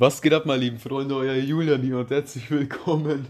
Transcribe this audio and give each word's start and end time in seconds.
Was 0.00 0.22
geht 0.22 0.32
ab, 0.32 0.46
meine 0.46 0.62
lieben 0.62 0.78
Freunde? 0.78 1.16
Euer 1.16 1.34
Julian 1.34 1.82
hier 1.82 1.98
und 1.98 2.08
herzlich 2.08 2.48
willkommen. 2.52 3.26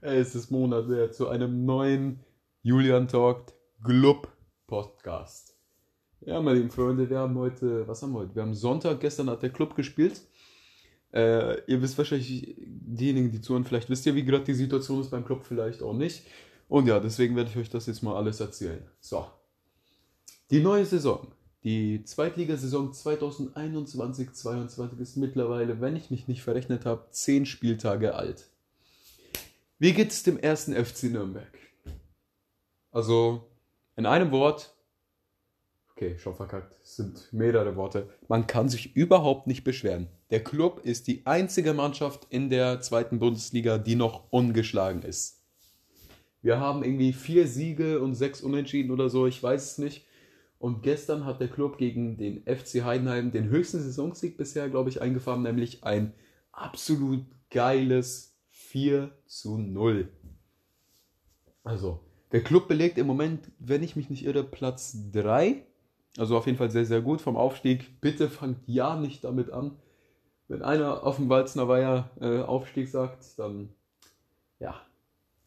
Es 0.00 0.34
ist 0.34 0.50
Monat 0.50 0.88
wert 0.88 1.14
zu 1.14 1.28
einem 1.28 1.66
neuen 1.66 2.20
Julian 2.62 3.08
Talk 3.08 3.52
Club 3.84 4.26
Podcast. 4.66 5.54
Ja, 6.22 6.40
meine 6.40 6.60
lieben 6.60 6.70
Freunde, 6.70 7.10
wir 7.10 7.18
haben 7.18 7.36
heute, 7.36 7.86
was 7.86 8.00
haben 8.00 8.12
wir 8.12 8.20
heute? 8.20 8.34
Wir 8.34 8.40
haben 8.40 8.54
Sonntag, 8.54 9.00
gestern 9.00 9.28
hat 9.28 9.42
der 9.42 9.50
Club 9.50 9.76
gespielt. 9.76 10.22
Äh, 11.12 11.60
ihr 11.70 11.82
wisst 11.82 11.98
wahrscheinlich, 11.98 12.56
diejenigen, 12.56 13.30
die 13.30 13.42
zuhören, 13.42 13.66
vielleicht 13.66 13.90
wisst 13.90 14.06
ihr, 14.06 14.14
wie 14.14 14.24
gerade 14.24 14.44
die 14.44 14.54
Situation 14.54 15.02
ist 15.02 15.10
beim 15.10 15.26
Club, 15.26 15.44
vielleicht 15.44 15.82
auch 15.82 15.92
nicht. 15.92 16.22
Und 16.70 16.86
ja, 16.86 17.00
deswegen 17.00 17.36
werde 17.36 17.50
ich 17.50 17.56
euch 17.58 17.68
das 17.68 17.84
jetzt 17.84 18.02
mal 18.02 18.16
alles 18.16 18.40
erzählen. 18.40 18.82
So. 19.00 19.26
Die 20.50 20.60
neue 20.60 20.86
Saison 20.86 21.26
die 21.64 22.04
Zweitligasaison 22.04 22.92
2021-22 22.92 25.00
ist 25.00 25.16
mittlerweile, 25.16 25.80
wenn 25.80 25.96
ich 25.96 26.10
mich 26.10 26.28
nicht 26.28 26.42
verrechnet 26.42 26.86
habe, 26.86 27.06
zehn 27.10 27.46
Spieltage 27.46 28.14
alt. 28.14 28.48
Wie 29.78 29.92
geht 29.92 30.10
es 30.10 30.22
dem 30.22 30.38
ersten 30.38 30.74
FC 30.74 31.04
Nürnberg? 31.04 31.58
Also, 32.90 33.48
in 33.96 34.06
einem 34.06 34.30
Wort, 34.30 34.74
okay, 35.92 36.18
schon 36.18 36.34
verkackt, 36.34 36.76
es 36.82 36.96
sind 36.96 37.32
mehrere 37.32 37.76
Worte. 37.76 38.08
Man 38.28 38.46
kann 38.46 38.68
sich 38.68 38.96
überhaupt 38.96 39.46
nicht 39.46 39.64
beschweren. 39.64 40.08
Der 40.30 40.42
Club 40.42 40.80
ist 40.84 41.06
die 41.06 41.26
einzige 41.26 41.74
Mannschaft 41.74 42.26
in 42.30 42.50
der 42.50 42.80
zweiten 42.80 43.18
Bundesliga, 43.18 43.78
die 43.78 43.94
noch 43.94 44.24
ungeschlagen 44.30 45.02
ist. 45.02 45.42
Wir 46.42 46.60
haben 46.60 46.84
irgendwie 46.84 47.12
vier 47.12 47.46
Siege 47.46 48.00
und 48.00 48.14
sechs 48.14 48.40
Unentschieden 48.40 48.90
oder 48.90 49.10
so, 49.10 49.26
ich 49.26 49.42
weiß 49.42 49.72
es 49.72 49.78
nicht. 49.78 50.06
Und 50.58 50.82
gestern 50.82 51.24
hat 51.24 51.40
der 51.40 51.48
Club 51.48 51.78
gegen 51.78 52.16
den 52.16 52.42
FC 52.42 52.82
Heidenheim 52.84 53.30
den 53.30 53.48
höchsten 53.48 53.80
Saisonsieg 53.80 54.36
bisher, 54.36 54.68
glaube 54.68 54.90
ich, 54.90 55.00
eingefahren, 55.00 55.42
nämlich 55.42 55.84
ein 55.84 56.14
absolut 56.50 57.24
geiles 57.50 58.36
4 58.50 59.10
zu 59.26 59.56
0. 59.56 60.08
Also, 61.62 62.00
der 62.32 62.42
Club 62.42 62.68
belegt 62.68 62.98
im 62.98 63.06
Moment, 63.06 63.50
wenn 63.58 63.82
ich 63.82 63.94
mich 63.94 64.10
nicht 64.10 64.24
irre, 64.24 64.42
Platz 64.44 64.96
3. 65.12 65.64
Also 66.16 66.36
auf 66.36 66.46
jeden 66.46 66.58
Fall 66.58 66.70
sehr, 66.70 66.84
sehr 66.84 67.00
gut 67.00 67.20
vom 67.20 67.36
Aufstieg. 67.36 68.00
Bitte 68.00 68.28
fangt 68.28 68.58
ja 68.66 68.96
nicht 68.96 69.24
damit 69.24 69.50
an. 69.50 69.76
Wenn 70.48 70.62
einer 70.62 71.04
auf 71.04 71.16
dem 71.16 71.28
Walzner 71.28 71.68
Weiher 71.68 72.10
äh, 72.20 72.40
Aufstieg 72.40 72.88
sagt, 72.88 73.38
dann 73.38 73.68
ja, 74.58 74.80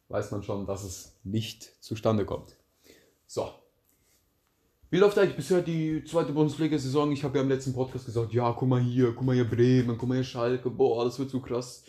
weiß 0.08 0.32
man 0.32 0.44
schon, 0.44 0.66
dass 0.66 0.84
es 0.84 1.20
nicht 1.24 1.64
zustande 1.84 2.26
kommt. 2.26 2.56
So, 3.28 3.50
wie 4.92 4.98
läuft 4.98 5.18
eigentlich 5.18 5.38
bisher 5.38 5.62
die 5.62 6.04
zweite 6.04 6.34
Bundesliga-Saison? 6.34 7.14
Ich 7.14 7.24
habe 7.24 7.38
ja 7.38 7.44
im 7.44 7.50
letzten 7.50 7.74
Podcast 7.74 8.06
gesagt, 8.06 8.34
ja, 8.34 8.52
guck 8.52 8.68
mal 8.68 8.82
hier, 8.82 9.14
guck 9.14 9.24
mal 9.24 9.34
hier 9.34 9.50
Bremen, 9.50 9.98
guck 9.98 10.10
mal 10.10 10.16
hier 10.16 10.26
Schalke, 10.26 10.70
boah, 10.70 11.06
das 11.06 11.18
wird 11.18 11.30
so 11.30 11.40
krass. 11.40 11.86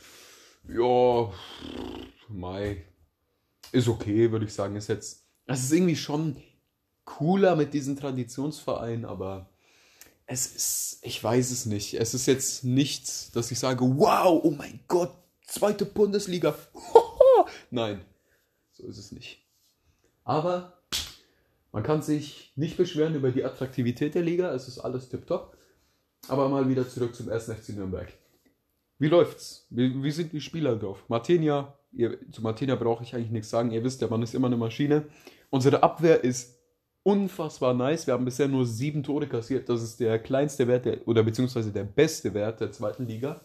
Ja, 0.69 1.33
Mai, 2.29 2.85
ist 3.73 3.89
okay, 3.89 4.31
würde 4.31 4.45
ich 4.45 4.55
sagen. 4.55 4.77
Ist 4.77 4.89
jetzt, 4.89 5.27
es 5.47 5.65
ist 5.65 5.73
irgendwie 5.73 5.97
schon 5.97 6.37
cooler 7.05 7.57
mit 7.57 7.75
diesen 7.75 7.97
Traditionsvereinen, 7.97 9.05
aber 9.05 9.51
es 10.27 10.47
ist, 10.55 10.99
ich 11.03 11.23
weiß 11.23 11.51
es 11.51 11.67
nicht. 11.67 11.95
Es 11.95 12.15
ist 12.15 12.27
jetzt 12.27 12.63
nichts, 12.63 13.33
dass 13.33 13.51
ich 13.51 13.59
sage, 13.59 13.85
wow, 13.85 14.41
oh 14.45 14.53
mein 14.53 14.79
Gott, 14.87 15.13
zweite 15.49 15.87
Bundesliga. 15.87 16.55
Nein, 17.73 18.05
so 18.71 18.87
ist 18.87 18.99
es 18.99 19.11
nicht. 19.11 19.45
Aber 20.23 20.82
man 21.73 21.83
kann 21.83 22.03
sich 22.03 22.53
nicht 22.55 22.77
beschweren 22.77 23.15
über 23.15 23.31
die 23.31 23.45
Attraktivität 23.45 24.15
der 24.15 24.23
Liga, 24.23 24.53
es 24.53 24.69
ist 24.69 24.79
alles 24.79 25.09
tipptopp. 25.09 25.57
Aber 26.29 26.49
mal 26.49 26.69
wieder 26.69 26.89
zurück 26.89 27.15
zum 27.15 27.31
1. 27.31 27.47
FC 27.47 27.71
Nürnberg. 27.71 28.13
Wie 28.99 29.09
läuft's? 29.09 29.67
Wie, 29.71 30.03
wie 30.03 30.11
sind 30.13 30.33
die 30.33 30.41
Spieler 30.41 30.77
drauf? 30.77 31.03
Martinia, 31.09 31.77
ihr, 31.91 32.19
zu 32.31 32.43
Martinia 32.43 32.77
brauche 32.77 33.03
ich 33.03 33.15
eigentlich 33.15 33.33
nichts 33.33 33.51
sagen. 33.51 33.73
Ihr 33.73 33.83
wisst, 33.83 34.01
der 34.01 34.09
Mann 34.09 34.23
ist 34.23 34.35
immer 34.35 34.47
eine 34.47 34.57
Maschine. 34.57 35.07
Unsere 35.51 35.83
Abwehr 35.83 36.23
ist 36.23 36.61
unfassbar 37.03 37.75
nice. 37.75 38.07
Wir 38.07 38.15
haben 38.15 38.25
bisher 38.25 38.47
nur 38.47 38.65
sieben 38.65 39.03
Tore 39.03 39.27
kassiert. 39.27 39.69
Das 39.69 39.83
ist 39.83 39.99
der 39.99 40.19
kleinste 40.21 40.69
Wert 40.69 40.85
der, 40.85 41.09
oder 41.09 41.25
beziehungsweise 41.25 41.73
der 41.73 41.85
beste 41.85 42.33
Wert 42.35 42.61
der 42.61 42.71
zweiten 42.71 43.07
Liga. 43.07 43.41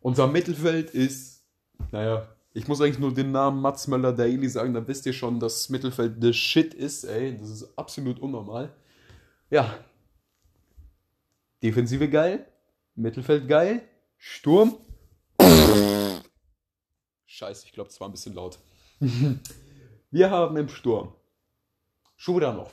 Unser 0.00 0.28
Mittelfeld 0.28 0.90
ist, 0.90 1.42
naja, 1.90 2.28
ich 2.56 2.68
muss 2.68 2.80
eigentlich 2.80 3.00
nur 3.00 3.12
den 3.12 3.32
Namen 3.32 3.60
Mats 3.60 3.88
Möller-Daily 3.88 4.48
sagen, 4.48 4.74
dann 4.74 4.86
wisst 4.86 5.04
ihr 5.06 5.12
schon, 5.12 5.40
dass 5.40 5.54
das 5.54 5.68
Mittelfeld 5.70 6.22
the 6.22 6.32
shit 6.32 6.72
ist, 6.72 7.02
ey. 7.02 7.36
Das 7.36 7.50
ist 7.50 7.76
absolut 7.76 8.20
unnormal. 8.20 8.72
Ja. 9.50 9.76
Defensive 11.62 12.08
geil. 12.08 12.46
Mittelfeld 12.94 13.48
geil. 13.48 13.82
Sturm. 14.16 14.78
Scheiße, 17.26 17.66
ich 17.66 17.72
glaube, 17.72 17.88
das 17.88 18.00
war 18.00 18.08
ein 18.08 18.12
bisschen 18.12 18.34
laut. 18.34 18.60
Wir 20.12 20.30
haben 20.30 20.56
im 20.56 20.68
Sturm 20.68 21.12
Schuranov. 22.14 22.72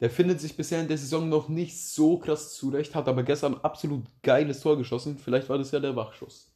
Der 0.00 0.10
findet 0.10 0.40
sich 0.40 0.56
bisher 0.56 0.80
in 0.80 0.88
der 0.88 0.98
Saison 0.98 1.28
noch 1.28 1.48
nicht 1.48 1.80
so 1.80 2.18
krass 2.18 2.56
zurecht, 2.56 2.96
hat 2.96 3.06
aber 3.06 3.22
gestern 3.22 3.54
ein 3.54 3.60
absolut 3.60 4.04
geiles 4.24 4.58
Tor 4.60 4.76
geschossen. 4.76 5.16
Vielleicht 5.16 5.48
war 5.48 5.58
das 5.58 5.70
ja 5.70 5.78
der 5.78 5.94
Wachschuss. 5.94 6.50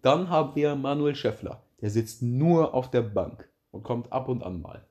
Dann 0.00 0.30
haben 0.30 0.54
wir 0.54 0.76
Manuel 0.76 1.16
Scheffler. 1.16 1.63
Der 1.80 1.90
sitzt 1.90 2.22
nur 2.22 2.74
auf 2.74 2.90
der 2.90 3.02
Bank 3.02 3.48
und 3.70 3.82
kommt 3.82 4.12
ab 4.12 4.28
und 4.28 4.42
an 4.42 4.62
mal. 4.62 4.86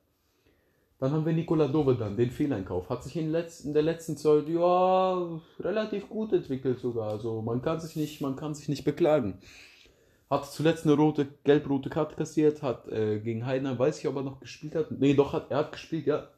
Dann 0.98 1.12
haben 1.12 1.26
wir 1.26 1.32
Nikola 1.32 1.68
Dovedan, 1.68 2.16
den 2.16 2.30
Fehleinkauf. 2.30 2.88
Hat 2.88 3.02
sich 3.02 3.16
in, 3.16 3.30
letz 3.30 3.60
in 3.60 3.74
der 3.74 3.82
letzten 3.82 4.16
Zeit 4.16 4.48
ja, 4.48 5.40
relativ 5.60 6.08
gut 6.08 6.32
entwickelt 6.32 6.78
sogar. 6.78 7.10
Also 7.10 7.42
man 7.42 7.60
kann 7.62 7.80
sich 7.80 7.96
nicht, 7.96 8.20
man 8.20 8.36
kann 8.36 8.54
sich 8.54 8.68
nicht 8.68 8.84
beklagen. 8.84 9.38
Hat 10.30 10.50
zuletzt 10.50 10.86
eine 10.86 10.94
rote, 10.94 11.28
gelb-rote 11.44 11.90
Karte 11.90 12.16
kassiert, 12.16 12.62
hat 12.62 12.88
äh, 12.88 13.20
gegen 13.20 13.44
Heidenheim, 13.44 13.78
weiß 13.78 13.98
ich, 13.98 14.08
ob 14.08 14.16
er 14.16 14.22
noch 14.22 14.40
gespielt 14.40 14.74
hat. 14.74 14.90
Nee, 14.92 15.14
doch, 15.14 15.32
hat, 15.32 15.50
er 15.50 15.58
hat 15.58 15.72
gespielt, 15.72 16.06
ja. 16.06 16.28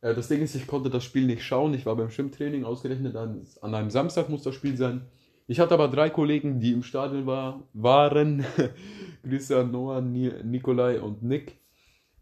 Äh, 0.00 0.14
das 0.14 0.28
Ding 0.28 0.40
ist, 0.40 0.54
ich 0.54 0.66
konnte 0.66 0.90
das 0.90 1.02
Spiel 1.04 1.26
nicht 1.26 1.42
schauen. 1.42 1.74
Ich 1.74 1.86
war 1.86 1.96
beim 1.96 2.10
Schwimmtraining 2.10 2.64
ausgerechnet. 2.64 3.16
An, 3.16 3.46
an 3.60 3.74
einem 3.74 3.90
Samstag 3.90 4.28
muss 4.28 4.42
das 4.42 4.54
Spiel 4.54 4.76
sein. 4.76 5.06
Ich 5.50 5.58
hatte 5.58 5.74
aber 5.74 5.88
drei 5.88 6.10
Kollegen, 6.10 6.60
die 6.60 6.70
im 6.70 6.84
Stadion 6.84 7.26
war, 7.26 7.64
waren. 7.72 8.46
Grüße 9.24 9.58
an 9.58 9.72
Noah, 9.72 10.00
Nikolai 10.00 11.00
und 11.00 11.24
Nick. 11.24 11.58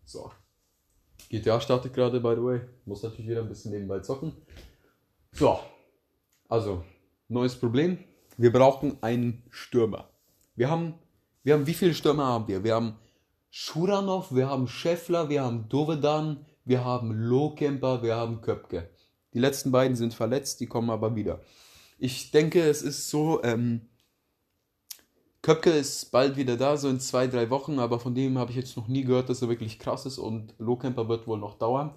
So. 0.07 0.33
GTA 1.29 1.61
startet 1.61 1.93
gerade, 1.93 2.21
by 2.21 2.37
the 2.37 2.43
way. 2.43 2.61
Muss 2.87 3.03
natürlich 3.03 3.29
wieder 3.29 3.43
ein 3.43 3.49
bisschen 3.51 3.73
nebenbei 3.73 3.99
zocken. 3.99 4.33
So. 5.33 5.61
Also, 6.49 6.83
neues 7.29 7.55
Problem. 7.55 7.99
Wir 8.39 8.51
brauchen 8.51 8.97
einen 9.03 9.43
Stürmer. 9.51 10.09
Wir 10.57 10.71
haben, 10.71 10.95
wir 11.43 11.53
haben, 11.53 11.67
wie 11.67 11.75
viele 11.75 11.93
Stürmer 11.93 12.25
haben 12.25 12.49
wir? 12.49 12.65
Wir 12.65 12.77
haben 12.77 12.95
Schuranov, 13.51 14.35
wir 14.35 14.49
haben 14.49 14.67
Scheffler, 14.69 15.29
wir 15.29 15.43
haben 15.43 15.69
Dovedan, 15.69 16.47
wir 16.65 16.83
haben 16.83 17.13
Lohkemper, 17.13 18.03
wir 18.03 18.17
haben 18.17 18.41
Köpke. 18.41 18.89
Die 19.35 19.39
letzten 19.39 19.71
beiden 19.71 19.99
sind 19.99 20.15
verletzt, 20.15 20.61
die 20.61 20.67
kommen 20.67 20.89
aber 20.89 21.15
wieder. 21.15 21.41
Ich 21.99 22.31
denke, 22.31 22.63
es 22.63 22.83
ist 22.83 23.11
so, 23.11 23.43
ähm, 23.43 23.83
Köpke 25.43 25.71
ist 25.71 26.13
bald 26.13 26.37
wieder 26.37 26.57
da, 26.57 26.77
so 26.77 26.89
in 26.89 27.01
zwei, 27.01 27.27
drei 27.27 27.51
Wochen, 27.51 27.79
aber 27.79 27.99
von 27.99 28.15
dem 28.15 28.39
habe 28.39 28.51
ich 28.51 28.57
jetzt 28.57 28.77
noch 28.77 28.87
nie 28.87 29.05
gehört, 29.05 29.29
dass 29.29 29.43
er 29.43 29.49
wirklich 29.49 29.79
krass 29.79 30.07
ist 30.07 30.19
und 30.19 30.55
Lowcamper 30.59 31.09
wird 31.09 31.27
wohl 31.27 31.39
noch 31.39 31.59
dauern. 31.59 31.95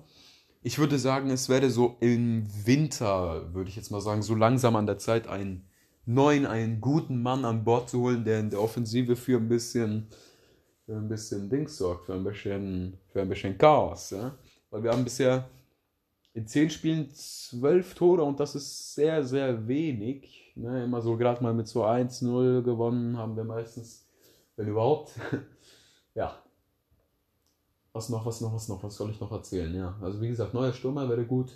Ich 0.64 0.80
würde 0.80 0.98
sagen, 0.98 1.30
es 1.30 1.50
wäre 1.50 1.70
so 1.70 1.98
im 2.02 2.48
Winter, 2.66 3.54
würde 3.54 3.70
ich 3.70 3.76
jetzt 3.76 3.92
mal 3.92 4.02
sagen, 4.02 4.22
so 4.22 4.36
langsam 4.36 4.76
an 4.76 4.86
der 4.86 4.98
Zeit, 4.98 5.28
einen 5.28 5.68
neuen, 6.06 6.46
einen 6.46 6.82
guten 6.82 7.22
Mann 7.22 7.46
an 7.46 7.64
Bord 7.64 7.90
zu 7.90 8.02
holen, 8.02 8.24
der 8.26 8.40
in 8.40 8.50
der 8.50 8.62
Offensive 8.62 9.16
für 9.16 9.38
ein 9.38 9.50
bisschen, 9.50 10.08
für 10.86 10.96
ein 10.96 11.10
bisschen 11.10 11.50
Dings 11.50 11.78
sorgt, 11.78 12.08
für 12.08 12.14
ein 12.14 12.24
bisschen, 12.24 12.98
für 13.12 13.22
ein 13.22 13.30
bisschen 13.30 13.58
Chaos. 13.58 14.12
Ja? 14.12 14.36
Weil 14.70 14.84
wir 14.84 14.92
haben 14.92 15.04
bisher 15.04 15.50
in 16.34 16.47
zehn 16.47 16.69
Spielen 16.69 17.09
zwölf 17.14 17.94
Tore 17.94 18.24
und 18.24 18.40
das 18.40 18.56
ist 18.56 18.96
sehr, 18.96 19.24
sehr 19.24 19.68
wenig. 19.68 20.53
Ne? 20.56 20.84
Immer 20.84 21.02
so 21.02 21.18
gerade 21.18 21.44
mal 21.44 21.53
mit 21.53 21.68
so 21.68 21.86
1-0 21.86 22.61
gewonnen 22.61 23.17
haben 23.17 23.35
wir 23.35 23.44
meistens, 23.44 24.08
wenn 24.56 24.67
überhaupt. 24.67 25.11
ja. 26.16 26.35
Was 27.94 28.08
noch, 28.09 28.26
was 28.26 28.40
noch, 28.40 28.53
was 28.53 28.70
noch, 28.70 28.82
was 28.84 28.96
soll 28.96 29.11
ich 29.11 29.20
noch 29.20 29.32
erzählen? 29.32 29.73
Ja, 29.76 29.97
also 30.02 30.22
wie 30.22 30.29
gesagt, 30.29 30.53
neuer 30.53 30.72
Stürmer 30.72 31.09
wäre 31.09 31.26
gut. 31.26 31.52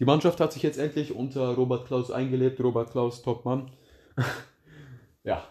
Die 0.00 0.04
Mannschaft 0.04 0.40
hat 0.40 0.52
sich 0.52 0.62
jetzt 0.62 0.78
endlich 0.78 1.14
unter 1.14 1.54
Robert 1.54 1.86
Klaus 1.86 2.10
eingelebt. 2.10 2.60
Robert 2.60 2.90
Klaus, 2.90 3.22
Topmann. 3.22 3.70
ja. 5.24 5.44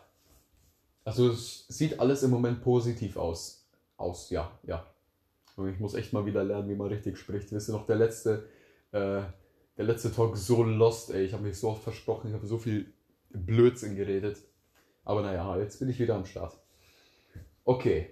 Also 1.05 1.29
es 1.29 1.67
sieht 1.69 2.00
alles 2.00 2.23
im 2.23 2.31
Moment 2.31 2.61
positiv 2.61 3.15
aus. 3.15 3.65
Aus, 3.95 4.29
ja, 4.29 4.51
ja. 4.63 4.85
Ich 5.71 5.79
muss 5.79 5.94
echt 5.94 6.11
mal 6.11 6.25
wieder 6.25 6.44
lernen, 6.44 6.67
wie 6.67 6.75
man 6.75 6.88
richtig 6.88 7.17
spricht. 7.17 7.51
Wisst 7.53 7.69
ihr 7.69 7.73
noch, 7.73 7.85
der 7.85 7.95
letzte, 7.95 8.50
äh, 8.95 9.24
der 9.77 9.86
letzte 9.86 10.12
Talk 10.12 10.38
so 10.38 10.63
lost, 10.63 11.12
ey. 11.12 11.25
Ich 11.25 11.33
habe 11.33 11.44
mich 11.44 11.57
so 11.57 11.69
oft 11.69 11.83
versprochen, 11.83 12.30
ich 12.30 12.33
habe 12.33 12.47
so 12.47 12.57
viel 12.57 12.94
Blödsinn 13.30 13.95
geredet. 13.95 14.38
Aber 15.03 15.21
naja, 15.21 15.57
jetzt 15.59 15.80
bin 15.80 15.89
ich 15.89 16.00
wieder 16.00 16.15
am 16.15 16.25
Start. 16.25 16.57
Okay. 17.63 18.09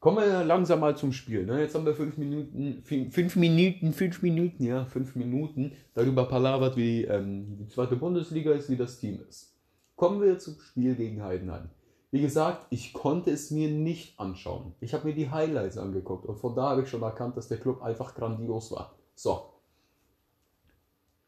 Kommen 0.00 0.18
wir 0.18 0.44
langsam 0.44 0.80
mal 0.80 0.96
zum 0.96 1.12
Spiel. 1.12 1.46
Ne? 1.46 1.60
Jetzt 1.60 1.74
haben 1.74 1.86
wir 1.86 1.94
fünf 1.94 2.18
Minuten, 2.18 2.82
fünf 2.84 3.36
Minuten, 3.36 3.94
fünf 3.94 4.20
Minuten, 4.20 4.62
ja, 4.62 4.84
fünf 4.84 5.16
Minuten 5.16 5.72
darüber 5.94 6.26
palavert, 6.26 6.76
wie 6.76 7.04
ähm, 7.04 7.56
die 7.56 7.68
zweite 7.68 7.96
Bundesliga 7.96 8.52
ist, 8.52 8.68
wie 8.68 8.76
das 8.76 8.98
Team 8.98 9.20
ist. 9.26 9.56
Kommen 9.96 10.20
wir 10.20 10.38
zum 10.38 10.60
Spiel 10.60 10.94
gegen 10.94 11.22
Heidenheim. 11.22 11.70
Wie 12.10 12.20
gesagt, 12.20 12.66
ich 12.68 12.92
konnte 12.92 13.30
es 13.30 13.50
mir 13.50 13.70
nicht 13.70 14.20
anschauen. 14.20 14.74
Ich 14.80 14.92
habe 14.92 15.08
mir 15.08 15.14
die 15.14 15.30
Highlights 15.30 15.78
angeguckt 15.78 16.26
und 16.26 16.36
von 16.36 16.54
da 16.54 16.70
habe 16.70 16.82
ich 16.82 16.88
schon 16.90 17.02
erkannt, 17.02 17.38
dass 17.38 17.48
der 17.48 17.58
Club 17.58 17.80
einfach 17.80 18.14
grandios 18.14 18.72
war. 18.72 18.94
So. 19.14 19.53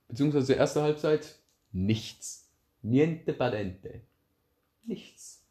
Beziehungsweise 0.08 0.54
erste 0.54 0.82
Halbzeit 0.82 1.36
nichts. 1.72 2.50
Niente 2.82 3.32
parente. 3.32 4.02
Nichts. 4.84 5.44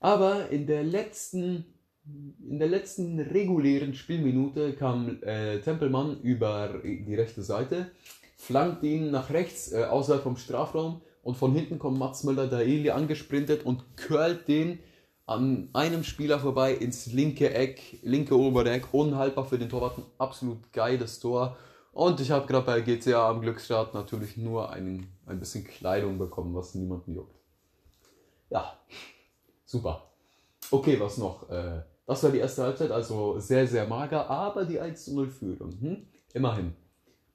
Aber 0.00 0.50
in 0.50 0.66
der 0.66 0.82
letzten, 0.82 1.64
in 2.04 2.58
der 2.58 2.68
letzten 2.68 3.20
regulären 3.20 3.94
Spielminute 3.94 4.72
kam 4.74 5.22
äh, 5.22 5.60
Tempelmann 5.60 6.20
über 6.22 6.80
die 6.82 7.14
rechte 7.14 7.42
Seite, 7.42 7.90
flankt 8.36 8.82
ihn 8.82 9.10
nach 9.10 9.30
rechts 9.30 9.72
äh, 9.72 9.84
außerhalb 9.84 10.22
vom 10.22 10.36
Strafraum 10.36 11.00
und 11.22 11.36
von 11.36 11.54
hinten 11.54 11.78
kommt 11.78 11.98
Mats 11.98 12.24
Möller-Daeli 12.24 12.90
angesprintet 12.90 13.64
und 13.64 13.96
curlt 13.96 14.48
den 14.48 14.80
an 15.26 15.68
einem 15.72 16.02
Spieler 16.02 16.40
vorbei 16.40 16.74
ins 16.74 17.06
linke 17.06 17.54
Eck, 17.54 18.00
linke 18.02 18.36
obere 18.36 18.70
Eck, 18.70 18.92
unhaltbar 18.92 19.44
für 19.44 19.58
den 19.58 19.68
Torwart, 19.68 19.98
ein 19.98 20.04
absolut 20.18 20.72
geiles 20.72 21.20
Tor. 21.20 21.56
Und 21.92 22.20
ich 22.20 22.30
habe 22.30 22.46
gerade 22.46 22.64
bei 22.64 22.80
GTA 22.80 23.28
am 23.28 23.42
Glücksstart 23.42 23.92
natürlich 23.92 24.36
nur 24.36 24.70
ein, 24.70 25.06
ein 25.26 25.38
bisschen 25.38 25.64
Kleidung 25.64 26.18
bekommen, 26.18 26.54
was 26.54 26.74
niemanden 26.74 27.14
juckt. 27.14 27.36
Ja, 28.48 28.78
super. 29.66 30.02
Okay, 30.70 30.98
was 30.98 31.18
noch? 31.18 31.48
Äh, 31.50 31.82
das 32.06 32.22
war 32.22 32.30
die 32.30 32.38
erste 32.38 32.62
Halbzeit, 32.62 32.90
also 32.90 33.38
sehr, 33.38 33.66
sehr 33.66 33.86
mager, 33.86 34.28
aber 34.28 34.64
die 34.64 34.80
1-0-Führung. 34.80 35.72
Hm? 35.80 36.06
Immerhin. 36.32 36.74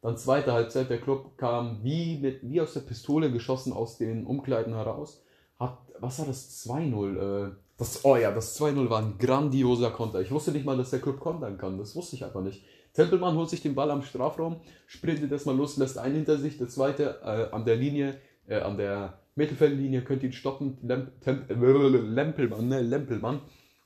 Dann 0.02 0.18
zweite 0.18 0.54
Halbzeit, 0.54 0.90
der 0.90 1.02
Club 1.02 1.38
kam 1.38 1.84
wie, 1.84 2.18
mit, 2.18 2.40
wie 2.42 2.62
aus 2.62 2.74
der 2.74 2.82
Pistole 2.82 3.32
geschossen 3.32 3.74
aus 3.74 3.98
den 3.98 4.26
Umkleiden 4.26 4.74
heraus. 4.74 5.24
Hat, 5.60 5.78
was 6.00 6.20
war 6.20 6.26
das 6.26 6.66
2-0? 6.68 7.48
Äh, 7.48 7.52
das, 7.78 8.04
oh 8.06 8.16
ja, 8.16 8.32
das 8.32 8.60
2-0 8.60 8.90
war 8.90 9.02
ein 9.02 9.18
grandioser 9.20 9.92
Konter. 9.92 10.22
Ich 10.22 10.32
wusste 10.32 10.52
nicht 10.52 10.66
mal, 10.66 10.78
dass 10.78 10.90
der 10.90 11.02
Club 11.02 11.20
kontern 11.20 11.58
kann. 11.58 11.78
Das 11.78 11.96
wusste 11.96 12.16
ich 12.16 12.26
einfach 12.26 12.42
nicht. 12.42 12.64
Tempelmann 12.98 13.38
holt 13.38 13.52
sich 13.52 13.62
den 13.62 13.76
Ball 13.76 13.92
am 13.92 14.02
Strafraum, 14.02 14.56
sprintet 14.88 15.32
erstmal 15.32 15.56
los, 15.56 15.78
lässt 15.78 16.00
einen 16.00 16.16
hinter 16.16 16.40
sich, 16.40 16.58
der 16.58 16.68
zweite 16.68 17.20
äh, 17.24 17.54
an 17.54 17.64
der 17.64 17.76
Linie, 17.76 18.18
äh, 18.48 18.56
an 18.56 18.76
der 18.76 19.20
Mittelfeldlinie, 19.36 20.02
könnte 20.02 20.26
ihn 20.26 20.34
stoppen. 20.34 20.80
Lemp, 20.82 21.22
Temp, 21.22 21.48
Lempelmann, 21.50 22.68
ne, 22.68 22.82
Lempelmann. 22.82 23.42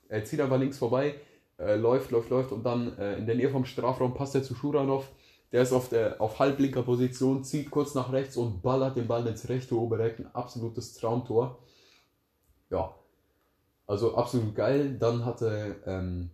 Er 0.07 0.23
zieht 0.23 0.39
aber 0.39 0.57
links 0.57 0.77
vorbei, 0.77 1.15
äh, 1.59 1.75
läuft, 1.75 2.11
läuft, 2.11 2.29
läuft 2.29 2.53
und 2.53 2.65
dann 2.65 2.97
äh, 2.97 3.17
in 3.17 3.25
der 3.25 3.35
Nähe 3.35 3.49
vom 3.49 3.65
Strafraum 3.65 4.13
passt 4.13 4.33
er 4.35 4.43
zu 4.43 4.55
Schuranov. 4.55 5.11
Der 5.51 5.63
ist 5.63 5.73
auf, 5.73 5.89
der, 5.89 6.21
auf 6.21 6.39
halblinker 6.39 6.83
Position, 6.83 7.43
zieht 7.43 7.69
kurz 7.69 7.93
nach 7.93 8.13
rechts 8.13 8.37
und 8.37 8.61
ballert 8.61 8.95
den 8.95 9.07
Ball 9.07 9.27
ins 9.27 9.49
rechte 9.49 9.77
Obereck. 9.77 10.19
Ein 10.19 10.33
absolutes 10.33 10.93
Traumtor. 10.93 11.59
Ja, 12.69 12.95
also 13.87 14.15
absolut 14.15 14.55
geil. 14.55 14.95
Dann 14.97 15.25
hatte 15.25 15.75
ähm, 15.85 16.31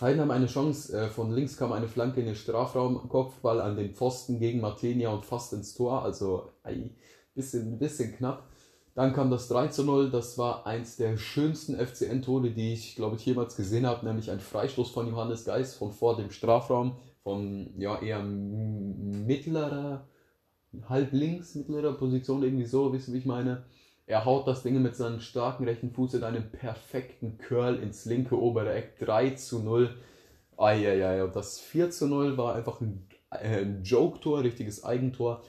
Heidenheim 0.00 0.30
eine 0.30 0.46
Chance. 0.46 0.96
Äh, 0.96 1.08
von 1.08 1.30
links 1.32 1.56
kam 1.56 1.72
eine 1.72 1.88
Flanke 1.88 2.20
in 2.20 2.26
den 2.26 2.34
Strafraum, 2.34 3.08
Kopfball 3.08 3.60
an 3.60 3.76
den 3.76 3.94
Pfosten 3.94 4.38
gegen 4.38 4.60
Martenia 4.60 5.10
und 5.10 5.24
fast 5.24 5.52
ins 5.52 5.74
Tor. 5.74 6.02
Also 6.02 6.50
ein 6.62 6.94
bisschen, 7.34 7.78
bisschen 7.78 8.14
knapp. 8.16 8.48
Dann 8.94 9.12
kam 9.12 9.30
das 9.30 9.48
3 9.48 9.68
zu 9.68 9.84
0. 9.84 10.10
Das 10.10 10.38
war 10.38 10.66
eins 10.66 10.96
der 10.96 11.18
schönsten 11.18 11.76
FCN-Tore, 11.76 12.50
die 12.50 12.72
ich, 12.72 12.96
glaube 12.96 13.16
ich, 13.16 13.26
jemals 13.26 13.56
gesehen 13.56 13.86
habe. 13.86 14.06
Nämlich 14.06 14.30
ein 14.30 14.40
Freistoß 14.40 14.90
von 14.90 15.06
Johannes 15.08 15.44
Geis 15.44 15.74
von 15.74 15.92
vor 15.92 16.16
dem 16.16 16.30
Strafraum. 16.30 16.96
Von 17.22 17.74
ja, 17.78 18.00
eher 18.00 18.22
mittlerer, 18.22 20.06
halb 20.88 21.12
links, 21.12 21.54
mittlerer 21.54 21.92
Position, 21.94 22.42
irgendwie 22.42 22.66
so, 22.66 22.92
wisst 22.92 23.08
ihr, 23.08 23.14
wie 23.14 23.18
ich 23.18 23.26
meine. 23.26 23.64
Er 24.06 24.24
haut 24.24 24.46
das 24.46 24.62
Ding 24.62 24.80
mit 24.80 24.94
seinem 24.94 25.20
starken 25.20 25.64
rechten 25.64 25.90
Fuß 25.90 26.14
in 26.14 26.24
einem 26.24 26.50
perfekten 26.52 27.38
Curl 27.38 27.76
ins 27.82 28.04
linke 28.04 28.40
obere 28.40 28.72
Eck. 28.72 28.98
3 29.00 29.30
zu 29.30 29.58
0. 29.58 29.94
Eieiei. 30.56 31.24
Und 31.24 31.34
das 31.34 31.58
4 31.58 31.90
zu 31.90 32.06
0 32.06 32.38
war 32.38 32.54
einfach 32.54 32.80
ein, 32.80 33.08
äh, 33.30 33.62
ein 33.62 33.82
Joke-Tor, 33.82 34.42
richtiges 34.44 34.84
Eigentor. 34.84 35.42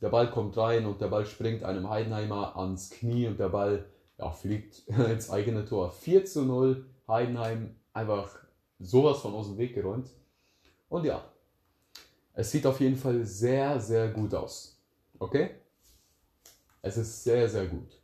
Der 0.00 0.08
Ball 0.08 0.30
kommt 0.30 0.56
rein 0.56 0.86
und 0.86 1.02
der 1.02 1.08
Ball 1.08 1.26
springt 1.26 1.62
einem 1.62 1.90
Heidenheimer 1.90 2.56
ans 2.56 2.88
Knie 2.88 3.26
und 3.28 3.38
der 3.38 3.50
Ball 3.50 3.84
ja, 4.18 4.30
fliegt 4.30 4.88
ins 5.10 5.30
eigene 5.30 5.66
Tor. 5.66 5.92
4 5.92 6.24
zu 6.24 6.44
0. 6.44 6.86
Heidenheim 7.06 7.76
einfach 7.92 8.34
sowas 8.78 9.18
von 9.20 9.34
aus 9.34 9.48
dem 9.48 9.58
Weg 9.58 9.74
geräumt. 9.74 10.08
Und 10.88 11.04
ja, 11.04 11.22
es 12.32 12.50
sieht 12.50 12.64
auf 12.66 12.80
jeden 12.80 12.96
Fall 12.96 13.24
sehr, 13.24 13.78
sehr 13.78 14.08
gut 14.08 14.34
aus. 14.34 14.80
Okay? 15.18 15.50
Es 16.82 16.96
ist 16.96 17.24
sehr, 17.24 17.48
sehr 17.48 17.66
gut. 17.66 18.00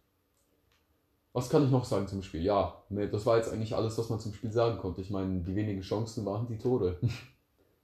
Was 1.33 1.51
kann 1.51 1.65
ich 1.65 1.71
noch 1.71 1.85
sagen 1.85 2.09
zum 2.09 2.23
Spiel? 2.23 2.43
Ja, 2.43 2.83
nee, 2.89 3.09
das 3.09 3.27
war 3.27 3.37
jetzt 3.37 3.53
eigentlich 3.53 3.75
alles, 3.75 3.99
was 3.99 4.09
man 4.09 4.21
zum 4.21 4.33
Spiel 4.33 4.53
sagen 4.53 4.79
konnte. 4.79 5.03
Ich 5.03 5.11
meine, 5.11 5.41
die 5.43 5.55
wenigen 5.55 5.83
Chancen 5.83 6.25
waren 6.25 6.47
die 6.47 6.59
Tore. 6.59 6.99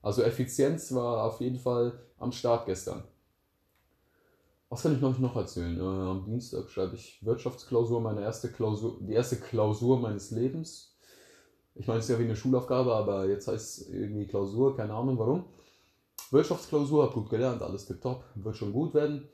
Also 0.01 0.21
Effizienz 0.21 0.93
war 0.93 1.23
auf 1.23 1.39
jeden 1.39 1.57
Fall 1.57 1.97
am 2.17 2.33
Start 2.33 2.65
gestern. 2.65 3.05
Was 4.67 4.81
kann 4.81 4.97
ich 4.97 5.01
euch 5.01 5.17
noch 5.19 5.37
erzählen? 5.37 5.77
Äh, 5.77 5.81
am 5.81 6.25
Dienstag 6.25 6.69
schreibe 6.69 6.95
ich 6.95 7.23
Wirtschaftsklausur, 7.23 8.01
meine 8.01 8.19
erste 8.19 8.51
Klausur, 8.51 8.97
die 8.99 9.13
erste 9.13 9.37
Klausur 9.37 9.97
meines 9.99 10.31
Lebens. 10.31 10.97
Ich 11.73 11.87
meine, 11.87 11.99
es 11.99 12.05
ist 12.05 12.11
ja 12.11 12.19
wie 12.19 12.25
eine 12.25 12.35
Schulaufgabe, 12.35 12.93
aber 12.93 13.29
jetzt 13.29 13.47
heißt 13.47 13.81
es 13.81 13.89
irgendwie 13.89 14.27
Klausur, 14.27 14.75
keine 14.75 14.93
Ahnung 14.93 15.17
warum. 15.17 15.45
Wirtschaftsklausur, 16.31 17.03
hab 17.03 17.13
gut 17.13 17.29
gelernt, 17.29 17.61
alles 17.61 17.85
tipptopp, 17.85 18.25
wird 18.35 18.57
schon 18.57 18.73
gut 18.73 18.93
werden. 18.93 19.29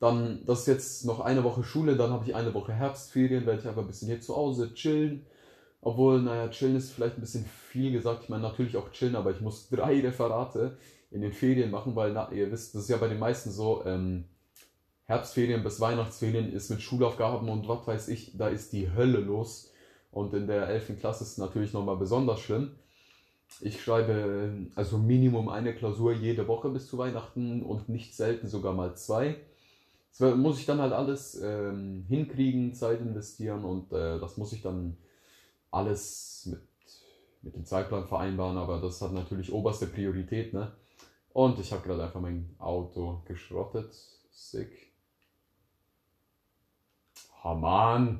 Dann, 0.00 0.44
das 0.44 0.60
ist 0.60 0.66
jetzt 0.66 1.04
noch 1.04 1.20
eine 1.20 1.44
Woche 1.44 1.62
Schule, 1.62 1.96
dann 1.96 2.10
habe 2.10 2.24
ich 2.26 2.34
eine 2.34 2.52
Woche 2.52 2.72
Herbstferien, 2.72 3.46
werde 3.46 3.60
ich 3.60 3.68
einfach 3.68 3.82
ein 3.82 3.86
bisschen 3.86 4.08
hier 4.08 4.20
zu 4.20 4.36
Hause 4.36 4.74
chillen. 4.74 5.26
Obwohl, 5.80 6.20
naja, 6.22 6.48
chillen 6.48 6.76
ist 6.76 6.92
vielleicht 6.92 7.16
ein 7.16 7.20
bisschen 7.20 7.44
viel 7.44 7.92
gesagt. 7.92 8.24
Ich 8.24 8.28
meine, 8.28 8.42
natürlich 8.42 8.76
auch 8.76 8.90
chillen, 8.90 9.16
aber 9.16 9.30
ich 9.30 9.40
muss 9.40 9.68
drei 9.68 10.00
Referate 10.00 10.76
in 11.10 11.20
den 11.20 11.32
Ferien 11.32 11.70
machen, 11.70 11.94
weil, 11.94 12.12
na, 12.12 12.30
ihr 12.32 12.50
wisst, 12.50 12.74
das 12.74 12.82
ist 12.82 12.88
ja 12.88 12.96
bei 12.96 13.08
den 13.08 13.18
meisten 13.18 13.50
so, 13.50 13.84
ähm, 13.84 14.24
Herbstferien 15.06 15.62
bis 15.62 15.80
Weihnachtsferien 15.80 16.52
ist 16.52 16.70
mit 16.70 16.80
Schulaufgaben 16.80 17.48
und 17.48 17.68
was 17.68 17.86
weiß 17.86 18.08
ich, 18.08 18.36
da 18.36 18.48
ist 18.48 18.72
die 18.72 18.90
Hölle 18.90 19.18
los. 19.20 19.70
Und 20.10 20.32
in 20.32 20.46
der 20.46 20.68
11. 20.68 20.98
Klasse 21.00 21.24
ist 21.24 21.32
es 21.32 21.38
natürlich 21.38 21.72
nochmal 21.72 21.96
besonders 21.96 22.40
schlimm. 22.40 22.76
Ich 23.60 23.82
schreibe 23.82 24.68
also 24.74 24.96
Minimum 24.96 25.48
eine 25.48 25.74
Klausur 25.74 26.12
jede 26.12 26.48
Woche 26.48 26.70
bis 26.70 26.88
zu 26.88 26.96
Weihnachten 26.98 27.62
und 27.62 27.88
nicht 27.88 28.16
selten 28.16 28.48
sogar 28.48 28.72
mal 28.72 28.96
zwei. 28.96 29.36
Muss 30.18 30.60
ich 30.60 30.66
dann 30.66 30.80
halt 30.80 30.92
alles 30.92 31.40
ähm, 31.42 32.04
hinkriegen, 32.08 32.74
Zeit 32.74 33.00
investieren 33.00 33.64
und 33.64 33.92
äh, 33.92 34.20
das 34.20 34.36
muss 34.36 34.52
ich 34.52 34.62
dann 34.62 34.96
alles 35.72 36.46
mit, 36.46 36.62
mit 37.42 37.56
dem 37.56 37.64
Zeitplan 37.64 38.06
vereinbaren, 38.06 38.56
aber 38.56 38.80
das 38.80 39.02
hat 39.02 39.12
natürlich 39.12 39.52
oberste 39.52 39.86
Priorität, 39.86 40.54
ne? 40.54 40.72
Und 41.32 41.58
ich 41.58 41.72
habe 41.72 41.82
gerade 41.82 42.04
einfach 42.04 42.20
mein 42.20 42.54
Auto 42.58 43.22
geschrottet. 43.26 43.92
Sick. 44.30 44.92
Oh. 47.42 47.54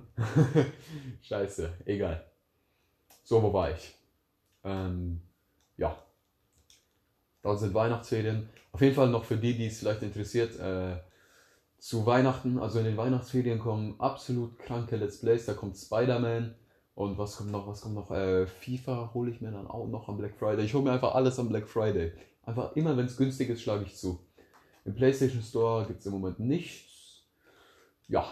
Scheiße, 1.22 1.72
egal. 1.86 2.26
So, 3.22 3.42
wo 3.42 3.52
war 3.52 3.70
ich? 3.70 3.94
Ähm, 4.64 5.22
ja. 5.76 5.96
Dann 7.42 7.56
sind 7.56 7.72
Weihnachtsferien. 7.72 8.50
Auf 8.72 8.80
jeden 8.80 8.94
Fall 8.94 9.08
noch 9.08 9.24
für 9.24 9.36
die, 9.36 9.56
die 9.56 9.66
es 9.66 9.78
vielleicht 9.78 10.02
interessiert, 10.02 10.58
äh, 10.58 10.96
zu 11.84 12.06
Weihnachten, 12.06 12.58
also 12.58 12.78
in 12.78 12.86
den 12.86 12.96
Weihnachtsferien 12.96 13.58
kommen 13.58 14.00
absolut 14.00 14.58
kranke 14.58 14.96
Let's 14.96 15.20
Plays. 15.20 15.44
Da 15.44 15.52
kommt 15.52 15.76
Spider-Man 15.76 16.54
und 16.94 17.18
was 17.18 17.36
kommt 17.36 17.50
noch? 17.50 17.66
Was 17.66 17.82
kommt 17.82 17.94
noch? 17.94 18.10
Äh, 18.10 18.46
FIFA 18.46 19.10
hole 19.12 19.30
ich 19.30 19.42
mir 19.42 19.50
dann 19.50 19.66
auch 19.66 19.86
noch 19.88 20.08
am 20.08 20.16
Black 20.16 20.34
Friday. 20.34 20.64
Ich 20.64 20.72
hole 20.72 20.82
mir 20.82 20.92
einfach 20.92 21.14
alles 21.14 21.38
am 21.38 21.50
Black 21.50 21.68
Friday. 21.68 22.14
Einfach 22.44 22.74
immer, 22.74 22.96
wenn 22.96 23.04
es 23.04 23.18
günstig 23.18 23.50
ist, 23.50 23.60
schlage 23.60 23.84
ich 23.84 23.96
zu. 23.96 24.18
Im 24.86 24.94
PlayStation 24.94 25.42
Store 25.42 25.86
gibt 25.86 26.00
es 26.00 26.06
im 26.06 26.12
Moment 26.12 26.40
nichts. 26.40 27.22
Ja. 28.08 28.24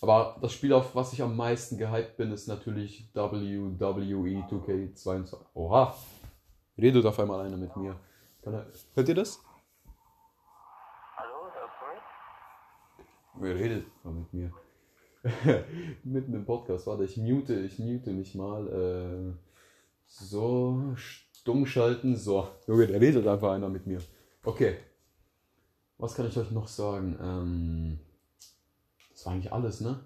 Aber 0.00 0.38
das 0.40 0.54
Spiel, 0.54 0.72
auf 0.72 0.94
was 0.94 1.12
ich 1.12 1.20
am 1.20 1.36
meisten 1.36 1.76
gehypt 1.76 2.16
bin, 2.16 2.32
ist 2.32 2.46
natürlich 2.46 3.10
WWE 3.12 3.76
2K22. 3.76 5.36
Oha! 5.52 5.94
Redet 6.78 7.04
auf 7.04 7.20
einmal 7.20 7.40
einer 7.44 7.58
mit 7.58 7.76
mir. 7.76 8.00
Hört 8.94 9.08
ihr 9.10 9.14
das? 9.14 9.40
Wer 13.38 13.54
redet 13.54 13.84
mit 14.04 14.32
mir? 14.32 14.52
Mitten 16.04 16.32
im 16.32 16.46
Podcast. 16.46 16.86
Warte, 16.86 17.04
ich 17.04 17.16
mute, 17.18 17.60
ich 17.60 17.78
mute 17.78 18.12
mich 18.12 18.34
mal. 18.34 18.66
Äh, 18.68 19.32
so, 20.06 20.92
stumm 20.94 21.66
schalten. 21.66 22.16
So, 22.16 22.48
Junge, 22.66 22.86
der 22.86 23.00
redet 23.00 23.26
einfach 23.26 23.52
einer 23.52 23.68
mit 23.68 23.86
mir. 23.86 24.00
Okay. 24.42 24.76
Was 25.98 26.14
kann 26.14 26.28
ich 26.28 26.36
euch 26.38 26.50
noch 26.50 26.68
sagen? 26.68 27.18
Ähm, 27.20 27.98
das 29.10 29.26
war 29.26 29.34
eigentlich 29.34 29.52
alles, 29.52 29.80
ne? 29.80 30.00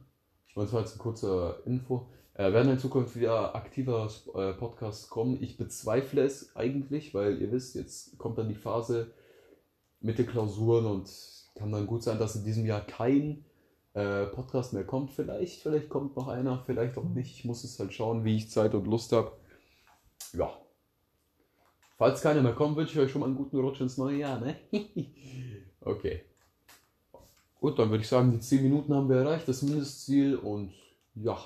Ich 0.48 0.56
war 0.56 0.64
jetzt 0.64 0.96
ein 0.96 0.98
kurzer 0.98 1.64
Info. 1.66 2.08
Äh, 2.34 2.52
werden 2.52 2.72
in 2.72 2.78
Zukunft 2.78 3.14
wieder 3.14 3.54
aktiver 3.54 4.10
äh, 4.34 4.54
Podcasts 4.54 5.08
kommen? 5.08 5.40
Ich 5.40 5.56
bezweifle 5.56 6.22
es 6.22 6.56
eigentlich, 6.56 7.14
weil 7.14 7.40
ihr 7.40 7.52
wisst, 7.52 7.76
jetzt 7.76 8.18
kommt 8.18 8.38
dann 8.38 8.48
die 8.48 8.54
Phase 8.54 9.12
mit 10.00 10.18
den 10.18 10.26
Klausuren 10.26 10.86
und 10.86 11.08
kann 11.54 11.72
dann 11.72 11.86
gut 11.86 12.02
sein, 12.02 12.18
dass 12.18 12.36
in 12.36 12.44
diesem 12.44 12.66
Jahr 12.66 12.80
kein 12.80 13.44
äh, 13.94 14.26
Podcast 14.26 14.72
mehr 14.72 14.84
kommt. 14.84 15.10
Vielleicht, 15.10 15.62
vielleicht 15.62 15.88
kommt 15.88 16.16
noch 16.16 16.28
einer, 16.28 16.62
vielleicht 16.64 16.96
auch 16.96 17.04
nicht. 17.04 17.38
Ich 17.38 17.44
muss 17.44 17.64
es 17.64 17.78
halt 17.78 17.92
schauen, 17.92 18.24
wie 18.24 18.36
ich 18.36 18.50
Zeit 18.50 18.74
und 18.74 18.86
Lust 18.86 19.12
habe. 19.12 19.32
Ja. 20.32 20.56
Falls 21.98 22.22
keiner 22.22 22.42
mehr 22.42 22.54
kommt, 22.54 22.76
wünsche 22.76 22.92
ich 22.94 22.98
euch 22.98 23.10
schon 23.10 23.20
mal 23.20 23.26
einen 23.26 23.36
guten 23.36 23.58
Rutsch 23.58 23.80
ins 23.80 23.98
neue 23.98 24.18
Jahr, 24.18 24.40
ne? 24.40 24.56
okay. 25.80 26.22
Gut, 27.60 27.78
dann 27.78 27.90
würde 27.90 28.02
ich 28.02 28.08
sagen, 28.08 28.32
die 28.32 28.40
10 28.40 28.62
Minuten 28.62 28.94
haben 28.94 29.08
wir 29.08 29.16
erreicht, 29.16 29.46
das 29.46 29.60
Mindestziel 29.62 30.36
und 30.36 30.72
ja. 31.14 31.38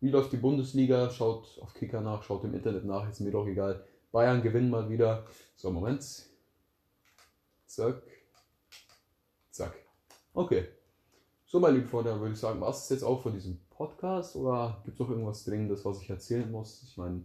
Wie 0.00 0.10
läuft 0.10 0.30
die 0.30 0.36
Bundesliga? 0.36 1.10
Schaut 1.10 1.58
auf 1.60 1.74
Kicker 1.74 2.00
nach, 2.00 2.22
schaut 2.22 2.44
im 2.44 2.54
Internet 2.54 2.84
nach, 2.84 3.08
ist 3.08 3.20
mir 3.20 3.32
doch 3.32 3.46
egal. 3.46 3.84
Bayern 4.12 4.40
gewinnen 4.40 4.70
mal 4.70 4.88
wieder. 4.88 5.26
So, 5.56 5.70
Moment. 5.72 6.04
Zack. 7.66 8.02
Zack. 9.56 9.74
Okay. 10.34 10.68
So, 11.46 11.60
meine 11.60 11.78
lieben 11.78 11.88
Freunde, 11.88 12.10
dann 12.10 12.20
würde 12.20 12.34
ich 12.34 12.38
sagen, 12.38 12.60
was 12.60 12.84
ist 12.84 12.90
jetzt 12.90 13.04
auch 13.04 13.22
von 13.22 13.32
diesem 13.32 13.58
Podcast 13.70 14.36
oder 14.36 14.82
gibt 14.84 14.96
es 14.96 15.00
noch 15.00 15.08
irgendwas 15.08 15.44
Dringendes, 15.44 15.82
was 15.86 16.02
ich 16.02 16.10
erzählen 16.10 16.50
muss? 16.50 16.82
Ich 16.82 16.98
meine, 16.98 17.24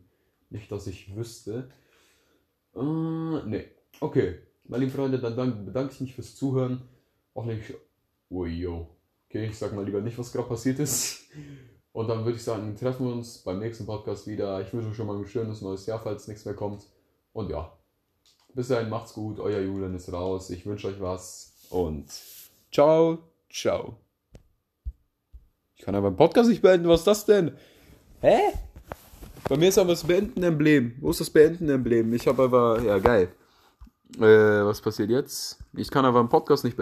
nicht, 0.49 0.71
dass 0.71 0.87
ich 0.87 1.13
wüsste. 1.13 1.69
Äh, 2.73 2.79
ne. 2.79 3.65
Okay. 3.99 4.39
Meine 4.63 4.85
lieben 4.85 4.95
Freunde, 4.95 5.19
dann 5.19 5.65
bedanke 5.65 5.93
ich 5.93 5.99
mich 5.99 6.15
fürs 6.15 6.35
Zuhören. 6.35 6.83
Auch 7.33 7.43
nicht. 7.43 7.73
Ui, 8.29 8.49
yo. 8.49 8.87
Okay, 9.27 9.47
ich 9.47 9.57
sag 9.57 9.73
mal 9.73 9.83
lieber 9.83 9.99
nicht, 9.99 10.17
was 10.17 10.31
gerade 10.31 10.47
passiert 10.47 10.79
ist. 10.79 11.25
Und 11.91 12.07
dann 12.07 12.23
würde 12.23 12.37
ich 12.37 12.43
sagen, 12.43 12.77
treffen 12.77 13.07
wir 13.07 13.13
uns 13.13 13.39
beim 13.39 13.59
nächsten 13.59 13.85
Podcast 13.85 14.25
wieder. 14.25 14.61
Ich 14.61 14.71
wünsche 14.71 14.87
euch 14.87 14.95
schon 14.95 15.07
mal 15.07 15.17
ein 15.17 15.27
schönes 15.27 15.61
neues 15.61 15.85
Jahr, 15.85 15.99
falls 15.99 16.29
nichts 16.29 16.45
mehr 16.45 16.53
kommt. 16.53 16.87
Und 17.33 17.49
ja, 17.49 17.77
bis 18.53 18.69
dahin 18.69 18.89
macht's 18.89 19.13
gut. 19.13 19.39
Euer 19.41 19.59
Julian 19.59 19.95
ist 19.95 20.13
raus. 20.13 20.49
Ich 20.49 20.65
wünsche 20.65 20.87
euch 20.87 21.01
was 21.01 21.50
und 21.71 22.05
ciao, 22.71 23.19
ciao. 23.49 23.97
Ich 25.75 25.83
kann 25.85 25.95
aber 25.95 26.11
den 26.11 26.17
Podcast 26.17 26.49
nicht 26.49 26.61
beenden. 26.61 26.87
Was 26.87 27.01
ist 27.01 27.07
das 27.07 27.25
denn? 27.25 27.57
Hä? 28.21 28.37
Bei 29.49 29.57
mir 29.57 29.69
ist 29.69 29.77
aber 29.77 29.89
das 29.89 30.03
Beenden-Emblem. 30.03 30.97
Wo 30.99 31.09
ist 31.09 31.19
das 31.21 31.29
Beenden-Emblem? 31.29 32.13
Ich 32.13 32.27
habe 32.27 32.43
aber. 32.43 32.81
Ja, 32.81 32.99
geil. 32.99 33.29
Äh, 34.17 34.21
was 34.65 34.81
passiert 34.81 35.09
jetzt? 35.09 35.57
Ich 35.73 35.89
kann 35.89 36.05
aber 36.05 36.19
einen 36.19 36.29
Podcast 36.29 36.63
nicht 36.63 36.77
beenden. 36.77 36.79